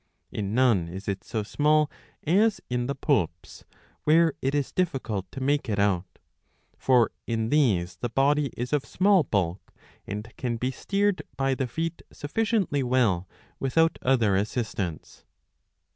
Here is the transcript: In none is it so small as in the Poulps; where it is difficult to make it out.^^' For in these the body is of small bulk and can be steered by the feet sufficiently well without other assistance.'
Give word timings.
In 0.31 0.55
none 0.55 0.87
is 0.89 1.07
it 1.07 1.23
so 1.23 1.43
small 1.43 1.87
as 2.23 2.59
in 2.71 2.87
the 2.87 2.95
Poulps; 2.95 3.65
where 4.03 4.33
it 4.41 4.55
is 4.55 4.71
difficult 4.71 5.31
to 5.31 5.39
make 5.39 5.69
it 5.69 5.77
out.^^' 5.77 6.19
For 6.83 7.11
in 7.27 7.49
these 7.49 7.97
the 7.97 8.09
body 8.09 8.47
is 8.57 8.73
of 8.73 8.83
small 8.83 9.21
bulk 9.21 9.71
and 10.07 10.35
can 10.37 10.57
be 10.57 10.71
steered 10.71 11.21
by 11.37 11.53
the 11.53 11.67
feet 11.67 12.01
sufficiently 12.11 12.81
well 12.81 13.29
without 13.59 13.99
other 14.01 14.35
assistance.' 14.35 15.23